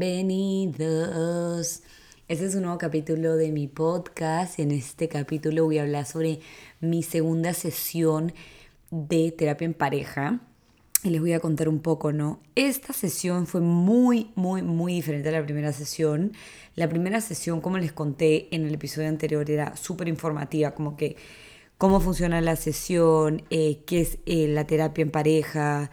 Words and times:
Bienvenidos. 0.00 1.82
Este 2.28 2.46
es 2.46 2.54
un 2.54 2.62
nuevo 2.62 2.78
capítulo 2.78 3.34
de 3.34 3.50
mi 3.50 3.66
podcast. 3.66 4.60
En 4.60 4.70
este 4.70 5.08
capítulo 5.08 5.64
voy 5.64 5.78
a 5.78 5.82
hablar 5.82 6.06
sobre 6.06 6.38
mi 6.78 7.02
segunda 7.02 7.52
sesión 7.52 8.32
de 8.92 9.32
terapia 9.32 9.64
en 9.64 9.74
pareja. 9.74 10.38
Y 11.02 11.10
les 11.10 11.20
voy 11.20 11.32
a 11.32 11.40
contar 11.40 11.68
un 11.68 11.80
poco, 11.80 12.12
¿no? 12.12 12.38
Esta 12.54 12.92
sesión 12.92 13.48
fue 13.48 13.60
muy, 13.60 14.30
muy, 14.36 14.62
muy 14.62 14.94
diferente 14.94 15.30
a 15.30 15.32
la 15.32 15.44
primera 15.44 15.72
sesión. 15.72 16.30
La 16.76 16.88
primera 16.88 17.20
sesión, 17.20 17.60
como 17.60 17.76
les 17.78 17.90
conté 17.90 18.54
en 18.54 18.68
el 18.68 18.74
episodio 18.74 19.08
anterior, 19.08 19.50
era 19.50 19.76
súper 19.76 20.06
informativa, 20.06 20.76
como 20.76 20.96
que 20.96 21.16
cómo 21.76 21.98
funciona 21.98 22.40
la 22.40 22.54
sesión, 22.54 23.42
eh, 23.50 23.82
qué 23.84 24.02
es 24.02 24.18
eh, 24.26 24.46
la 24.46 24.64
terapia 24.64 25.02
en 25.02 25.10
pareja, 25.10 25.90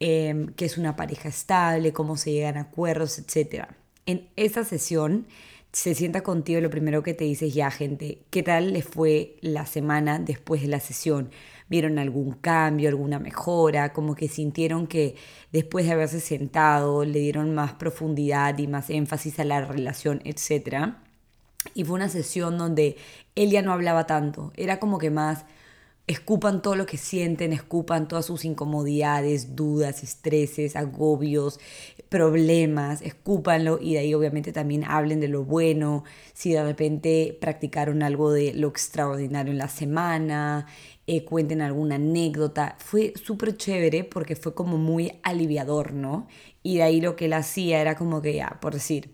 eh, 0.00 0.46
qué 0.56 0.64
es 0.64 0.78
una 0.78 0.96
pareja 0.96 1.28
estable, 1.28 1.92
cómo 1.92 2.16
se 2.16 2.32
llegan 2.32 2.56
a 2.56 2.62
acuerdos, 2.62 3.18
etc. 3.18 3.66
En 4.06 4.28
esta 4.36 4.64
sesión 4.64 5.26
se 5.72 5.94
sienta 5.94 6.22
contigo 6.22 6.60
lo 6.62 6.70
primero 6.70 7.02
que 7.02 7.12
te 7.12 7.24
dice 7.24 7.50
ya 7.50 7.70
gente, 7.70 8.22
¿qué 8.30 8.42
tal 8.42 8.72
les 8.72 8.84
fue 8.84 9.36
la 9.42 9.66
semana 9.66 10.18
después 10.18 10.62
de 10.62 10.68
la 10.68 10.80
sesión? 10.80 11.30
¿Vieron 11.68 11.98
algún 11.98 12.32
cambio, 12.32 12.88
alguna 12.88 13.18
mejora? 13.18 13.92
Como 13.92 14.14
que 14.14 14.28
sintieron 14.28 14.86
que 14.86 15.16
después 15.52 15.84
de 15.84 15.92
haberse 15.92 16.20
sentado 16.20 17.04
le 17.04 17.18
dieron 17.18 17.54
más 17.54 17.74
profundidad 17.74 18.56
y 18.56 18.66
más 18.68 18.88
énfasis 18.88 19.38
a 19.38 19.44
la 19.44 19.60
relación, 19.60 20.22
etc. 20.24 20.94
Y 21.74 21.84
fue 21.84 21.96
una 21.96 22.08
sesión 22.08 22.56
donde 22.56 22.96
él 23.34 23.52
no 23.62 23.72
hablaba 23.72 24.06
tanto, 24.06 24.52
era 24.56 24.78
como 24.78 24.98
que 24.98 25.10
más 25.10 25.44
escupan 26.06 26.62
todo 26.62 26.76
lo 26.76 26.86
que 26.86 26.96
sienten, 26.98 27.52
escupan 27.52 28.06
todas 28.06 28.26
sus 28.26 28.44
incomodidades, 28.44 29.56
dudas, 29.56 30.02
estreses, 30.04 30.76
agobios, 30.76 31.58
problemas, 32.08 33.02
escúpanlo 33.02 33.78
y 33.80 33.94
de 33.94 34.00
ahí 34.00 34.14
obviamente 34.14 34.52
también 34.52 34.84
hablen 34.84 35.20
de 35.20 35.28
lo 35.28 35.44
bueno, 35.44 36.04
si 36.32 36.52
de 36.52 36.62
repente 36.62 37.36
practicaron 37.40 38.02
algo 38.02 38.30
de 38.30 38.54
lo 38.54 38.68
extraordinario 38.68 39.52
en 39.52 39.58
la 39.58 39.68
semana, 39.68 40.66
eh, 41.08 41.24
cuenten 41.24 41.60
alguna 41.60 41.96
anécdota. 41.96 42.76
Fue 42.78 43.12
súper 43.16 43.56
chévere 43.56 44.04
porque 44.04 44.36
fue 44.36 44.54
como 44.54 44.78
muy 44.78 45.12
aliviador, 45.22 45.92
¿no? 45.92 46.28
Y 46.62 46.76
de 46.76 46.82
ahí 46.84 47.00
lo 47.00 47.16
que 47.16 47.26
él 47.26 47.32
hacía 47.32 47.80
era 47.80 47.96
como 47.96 48.22
que 48.22 48.34
ya, 48.34 48.58
por 48.60 48.74
decir, 48.74 49.12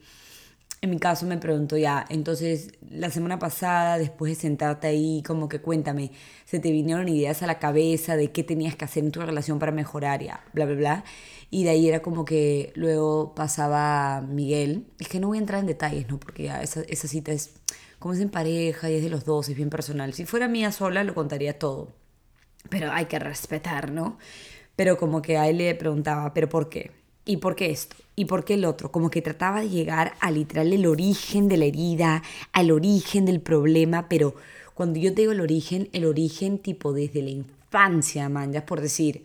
en 0.83 0.91
mi 0.91 0.99
caso 0.99 1.27
me 1.27 1.39
pregunto 1.39 1.77
ya, 1.79 2.05
entonces 2.09 2.73
la 2.91 3.09
semana 3.11 3.39
pasada, 3.39 3.99
después 3.99 4.37
de 4.37 4.41
sentarte 4.41 4.89
ahí, 4.89 5.23
como 5.25 5.49
que 5.49 5.61
cuéntame, 5.61 6.11
se 6.45 6.59
te 6.59 6.73
vinieron 6.73 7.09
ideas 7.09 7.41
a 7.45 7.47
la 7.47 7.61
cabeza 7.61 8.17
de 8.17 8.33
qué 8.33 8.43
tenías 8.43 8.75
que 8.75 8.85
hacer 8.85 9.05
en 9.05 9.13
tu 9.13 9.21
relación 9.21 9.61
para 9.61 9.71
mejorar, 9.71 10.23
ya, 10.23 10.45
bla, 10.53 10.67
bla, 10.67 10.75
bla. 10.75 11.05
Y 11.51 11.63
de 11.65 11.71
ahí 11.71 11.89
era 11.89 12.03
como 12.03 12.25
que 12.25 12.73
luego 12.75 13.33
pasaba 13.35 14.23
Miguel. 14.23 14.87
Es 14.99 15.09
que 15.09 15.21
no 15.21 15.29
voy 15.29 15.39
a 15.39 15.41
entrar 15.41 15.61
en 15.61 15.67
detalles, 15.67 16.09
¿no? 16.09 16.19
Porque 16.19 16.45
ya 16.45 16.63
esa, 16.63 16.83
esa 16.83 17.07
cita 17.07 17.31
es 17.31 17.55
como 18.01 18.15
es 18.15 18.21
en 18.21 18.31
pareja 18.31 18.91
y 18.91 18.97
es 18.97 19.05
de 19.05 19.11
los 19.11 19.25
dos, 19.25 19.49
es 19.49 19.57
bien 19.57 19.71
personal. 19.71 20.13
Si 20.15 20.25
fuera 20.27 20.49
mía 20.49 20.73
sola, 20.73 21.05
lo 21.05 21.15
contaría 21.15 21.59
todo. 21.59 21.95
Pero 22.71 22.91
hay 22.93 23.07
que 23.07 23.19
respetar, 23.21 23.93
¿no? 23.93 24.19
Pero 24.77 24.97
como 24.99 25.23
que 25.23 25.39
a 25.39 25.49
él 25.49 25.59
le 25.59 25.75
preguntaba, 25.77 26.35
¿pero 26.35 26.49
por 26.49 26.69
qué? 26.69 27.02
¿Y 27.25 27.37
por 27.37 27.55
qué 27.55 27.70
esto? 27.70 27.97
¿Y 28.17 28.25
por 28.25 28.45
qué 28.45 28.55
el 28.55 28.65
otro? 28.65 28.91
Como 28.91 29.11
que 29.11 29.23
trataba 29.23 29.61
de 29.61 29.69
llegar 29.69 30.15
a 30.20 30.31
literal 30.31 30.73
el 30.73 30.87
origen 30.87 31.48
de 31.48 31.56
la 31.56 31.67
herida, 31.67 32.23
al 32.53 32.70
origen 32.70 33.25
del 33.25 33.41
problema, 33.41 34.09
pero 34.09 34.34
cuando 34.75 34.98
yo 34.98 35.14
te 35.14 35.23
digo 35.23 35.33
el 35.33 35.41
origen, 35.41 35.89
el 35.92 36.05
origen 36.05 36.59
tipo 36.59 36.92
desde 36.92 37.23
la 37.23 37.31
infancia, 37.31 38.29
man, 38.29 38.53
ya 38.53 38.67
por 38.67 38.81
decir, 38.81 39.25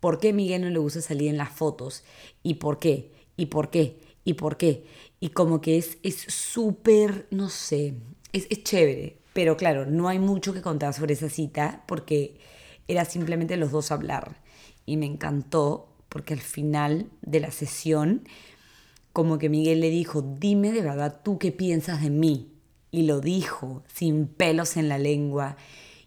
¿por 0.00 0.18
qué 0.18 0.32
Miguel 0.32 0.62
no 0.62 0.70
le 0.70 0.78
gusta 0.78 1.00
salir 1.00 1.28
en 1.28 1.36
las 1.36 1.50
fotos? 1.50 2.02
¿Y 2.42 2.54
por 2.54 2.78
qué? 2.78 3.10
¿Y 3.36 3.46
por 3.46 3.70
qué? 3.70 4.00
¿Y 4.24 4.34
por 4.34 4.56
qué? 4.56 4.84
Y 5.20 5.28
como 5.28 5.60
que 5.60 5.78
es 5.78 5.98
súper, 6.28 7.26
no 7.30 7.48
sé, 7.48 7.94
es, 8.32 8.46
es 8.50 8.64
chévere, 8.64 9.18
pero 9.32 9.56
claro, 9.56 9.86
no 9.86 10.08
hay 10.08 10.18
mucho 10.18 10.52
que 10.52 10.62
contar 10.62 10.94
sobre 10.94 11.14
esa 11.14 11.28
cita 11.28 11.84
porque 11.86 12.38
era 12.88 13.04
simplemente 13.04 13.56
los 13.56 13.70
dos 13.70 13.92
hablar. 13.92 14.40
Y 14.86 14.96
me 14.96 15.06
encantó 15.06 15.88
porque 16.10 16.34
al 16.34 16.40
final 16.40 17.08
de 17.22 17.40
la 17.40 17.50
sesión, 17.50 18.28
como 19.14 19.38
que 19.38 19.48
Miguel 19.48 19.80
le 19.80 19.88
dijo, 19.88 20.22
dime 20.38 20.72
de 20.72 20.82
verdad 20.82 21.20
tú 21.24 21.38
qué 21.38 21.52
piensas 21.52 22.02
de 22.02 22.10
mí. 22.10 22.52
Y 22.90 23.04
lo 23.04 23.20
dijo, 23.20 23.84
sin 23.86 24.26
pelos 24.26 24.76
en 24.76 24.88
la 24.88 24.98
lengua. 24.98 25.56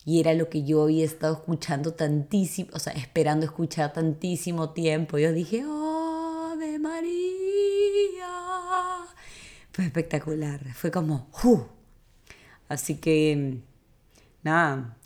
Y 0.05 0.19
era 0.19 0.33
lo 0.33 0.49
que 0.49 0.63
yo 0.63 0.83
había 0.83 1.05
estado 1.05 1.33
escuchando 1.35 1.93
tantísimo, 1.93 2.69
o 2.73 2.79
sea, 2.79 2.91
esperando 2.93 3.45
escuchar 3.45 3.93
tantísimo 3.93 4.71
tiempo. 4.71 5.17
Yo 5.17 5.31
dije, 5.31 5.63
¡Oh, 5.65 6.55
de 6.59 6.77
María! 6.77 7.13
Fue 9.71 9.85
espectacular, 9.85 10.73
fue 10.73 10.91
como, 10.91 11.29
¡uh! 11.45 11.61
Así 12.67 12.95
que, 12.95 13.59
nada, 14.43 14.97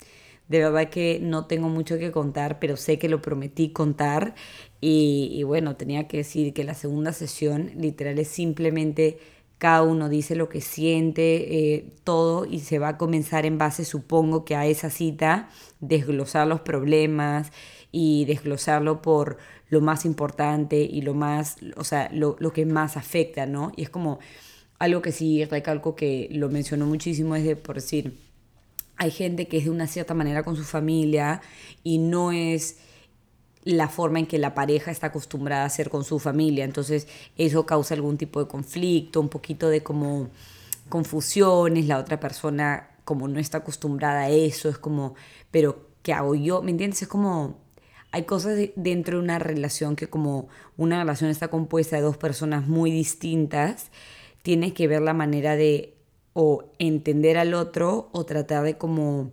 de 0.47 0.59
verdad 0.59 0.90
que 0.90 1.19
no 1.22 1.46
tengo 1.46 1.69
mucho 1.69 1.97
que 1.97 2.12
contar, 2.12 2.59
pero 2.59 2.78
sé 2.78 2.97
que 2.97 3.09
lo 3.09 3.22
prometí 3.22 3.69
contar. 3.72 4.34
Y, 4.80 5.42
bueno, 5.44 5.76
tenía 5.76 6.08
que 6.08 6.18
decir 6.18 6.54
que 6.54 6.64
la 6.64 6.76
segunda 6.76 7.12
sesión 7.12 7.72
literal 7.78 8.20
es 8.20 8.28
simplemente 8.28 9.18
cada 9.58 9.82
uno 9.82 10.08
dice 10.08 10.36
lo 10.36 10.50
que 10.50 10.62
siente, 10.62 11.76
eh, 11.76 11.86
todo, 12.04 12.46
y 12.46 12.60
se 12.60 12.78
va 12.78 12.90
a 12.90 12.98
comenzar 12.98 13.46
en 13.48 13.58
base, 13.58 13.86
supongo 13.86 14.46
que 14.46 14.56
a 14.56 14.68
esa 14.68 14.92
cita, 14.92 15.50
desglosar 15.80 16.48
los 16.48 16.62
problemas 16.62 17.52
y 17.92 18.26
desglosarlo 18.26 19.02
por 19.02 19.40
lo 19.70 19.82
más 19.82 20.06
importante 20.06 20.78
y 20.82 21.02
lo 21.02 21.16
más, 21.16 21.58
o 21.76 21.84
sea, 21.84 22.08
lo, 22.14 22.36
lo 22.38 22.54
que 22.54 22.68
más 22.68 22.98
afecta, 22.98 23.48
¿no? 23.48 23.72
Y 23.76 23.82
es 23.82 23.90
como 23.90 24.20
algo 24.78 25.02
que 25.02 25.12
sí 25.12 25.44
recalco 25.46 25.96
que 25.96 26.30
lo 26.32 26.50
mencionó 26.50 26.86
muchísimo, 26.86 27.36
es 27.36 27.44
de, 27.44 27.56
por 27.56 27.78
decir, 27.78 28.16
hay 28.98 29.12
gente 29.12 29.48
que 29.48 29.58
es 29.58 29.66
de 29.66 29.72
una 29.72 29.88
cierta 29.88 30.14
manera 30.14 30.44
con 30.44 30.56
su 30.56 30.64
familia 30.64 31.42
y 31.84 32.00
no 32.00 32.32
es 32.32 32.78
la 33.68 33.90
forma 33.90 34.20
en 34.20 34.28
que 34.28 34.38
la 34.38 34.54
pareja 34.54 34.92
está 34.92 35.08
acostumbrada 35.08 35.66
a 35.66 35.70
ser 35.70 35.90
con 35.90 36.06
su 36.06 36.20
familia. 36.20 36.64
Entonces 36.64 37.08
eso 37.38 37.66
causa 37.66 37.94
algún 37.96 38.18
tipo 38.18 38.40
de 38.40 38.48
conflicto, 38.48 39.20
un 39.20 39.30
poquito 39.30 39.68
de 39.70 39.84
como 39.84 40.30
confusiones, 40.90 41.86
la 41.86 42.00
otra 42.00 42.20
persona 42.20 42.92
como 43.04 43.28
no 43.28 43.40
está 43.40 43.60
acostumbrada 43.60 44.22
a 44.22 44.30
eso, 44.30 44.70
es 44.70 44.78
como, 44.78 45.16
pero 45.52 45.88
¿qué 46.02 46.14
hago 46.14 46.36
yo? 46.36 46.62
¿Me 46.62 46.72
entiendes? 46.72 47.02
Es 47.02 47.08
como, 47.08 47.58
hay 48.12 48.24
cosas 48.24 48.58
dentro 48.76 49.18
de 49.18 49.24
una 49.24 49.40
relación 49.40 49.96
que 49.96 50.08
como 50.08 50.48
una 50.78 51.00
relación 51.00 51.30
está 51.30 51.50
compuesta 51.50 51.98
de 51.98 52.02
dos 52.02 52.18
personas 52.18 52.68
muy 52.68 52.92
distintas, 52.92 53.92
tienes 54.44 54.74
que 54.74 54.88
ver 54.88 55.02
la 55.02 55.14
manera 55.14 55.56
de 55.56 55.94
o 56.34 56.72
entender 56.80 57.38
al 57.38 57.54
otro 57.54 58.10
o 58.14 58.26
tratar 58.26 58.64
de 58.64 58.78
como 58.78 59.32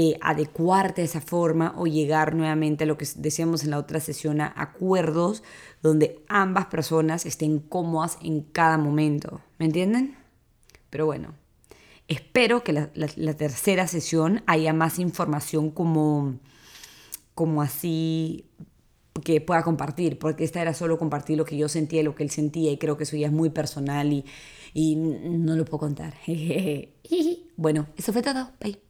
eh, 0.00 0.16
adecuarte 0.20 1.02
a 1.02 1.04
esa 1.04 1.20
forma 1.20 1.74
o 1.76 1.88
llegar 1.88 2.36
nuevamente 2.36 2.84
a 2.84 2.86
lo 2.86 2.96
que 2.96 3.04
decíamos 3.16 3.64
en 3.64 3.70
la 3.70 3.78
otra 3.78 3.98
sesión, 3.98 4.40
a 4.40 4.54
acuerdos 4.54 5.42
donde 5.82 6.22
ambas 6.28 6.66
personas 6.66 7.26
estén 7.26 7.58
cómodas 7.58 8.16
en 8.22 8.42
cada 8.42 8.78
momento. 8.78 9.40
¿Me 9.58 9.66
entienden? 9.66 10.16
Pero 10.88 11.06
bueno, 11.06 11.34
espero 12.06 12.62
que 12.62 12.74
la, 12.74 13.34
tercera 13.34 13.88
sesión 13.88 14.44
haya 14.46 14.72
más 14.72 15.00
información 15.00 15.72
como, 15.72 16.38
como 17.34 17.60
así 17.60 18.44
que 19.24 19.40
pueda 19.40 19.64
compartir, 19.64 20.16
porque 20.20 20.44
esta 20.44 20.62
era 20.62 20.74
solo 20.74 20.96
compartir 20.96 21.36
lo 21.36 21.44
que 21.44 21.56
yo 21.56 21.68
sentía, 21.68 22.04
lo 22.04 22.14
que 22.14 22.22
él 22.22 22.30
sentía, 22.30 22.70
y 22.70 22.78
creo 22.78 22.96
que 22.96 23.02
eso 23.02 23.16
ya 23.16 23.26
es 23.26 23.32
muy 23.32 23.50
personal 23.50 24.12
y, 24.12 24.24
y 24.74 24.94
no 24.94 25.56
lo 25.56 25.64
puedo 25.64 25.80
contar. 25.80 26.14
bueno, 27.56 27.88
eso 27.96 28.12
fue 28.12 28.22
todo. 28.22 28.52
Bye. 28.60 28.87